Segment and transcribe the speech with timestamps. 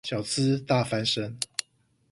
[0.03, 1.37] 小資大翻身